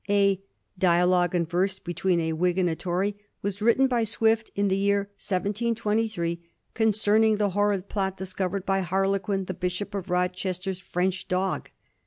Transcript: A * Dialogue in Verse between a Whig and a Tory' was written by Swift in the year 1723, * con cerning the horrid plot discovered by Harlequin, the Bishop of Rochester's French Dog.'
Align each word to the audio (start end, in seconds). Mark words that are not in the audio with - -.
A 0.09 0.41
* 0.59 0.77
Dialogue 0.89 1.35
in 1.35 1.45
Verse 1.45 1.77
between 1.77 2.19
a 2.21 2.33
Whig 2.33 2.57
and 2.57 2.67
a 2.67 2.75
Tory' 2.75 3.17
was 3.43 3.61
written 3.61 3.85
by 3.85 4.03
Swift 4.03 4.49
in 4.55 4.67
the 4.67 4.75
year 4.75 5.01
1723, 5.13 6.41
* 6.57 6.73
con 6.73 6.87
cerning 6.87 7.37
the 7.37 7.51
horrid 7.51 7.87
plot 7.87 8.17
discovered 8.17 8.65
by 8.65 8.79
Harlequin, 8.81 9.45
the 9.45 9.53
Bishop 9.53 9.93
of 9.93 10.09
Rochester's 10.09 10.79
French 10.79 11.27
Dog.' 11.27 11.69